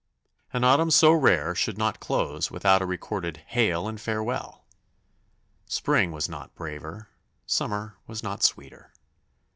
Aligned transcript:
An 0.51 0.63
autumn 0.63 0.89
so 0.89 1.11
rare 1.11 1.53
should 1.53 1.77
not 1.77 1.99
close 1.99 2.49
without 2.49 2.81
a 2.81 2.87
recorded 2.87 3.37
"hail 3.45 3.87
and 3.87 4.01
farewell!" 4.01 4.65
Spring 5.67 6.11
was 6.11 6.27
not 6.27 6.55
braver, 6.55 7.09
summer 7.45 7.97
was 8.07 8.23
not 8.23 8.41
sweeter. 8.41 8.91